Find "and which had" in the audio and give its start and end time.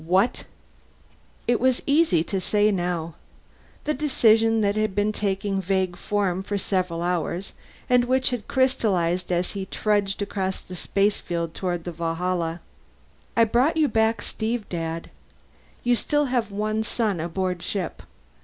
7.87-8.47